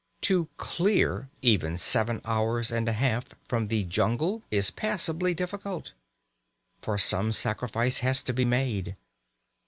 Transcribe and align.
To 0.21 0.49
"clear" 0.57 1.29
even 1.43 1.77
seven 1.77 2.21
hours 2.25 2.71
and 2.71 2.89
a 2.89 2.93
half 2.93 3.23
from 3.47 3.67
the 3.67 3.83
jungle 3.83 4.41
is 4.49 4.71
passably 4.71 5.35
difficult. 5.35 5.93
For 6.81 6.97
some 6.97 7.31
sacrifice 7.31 7.99
has 7.99 8.23
to 8.23 8.33
be 8.33 8.43
made. 8.43 8.95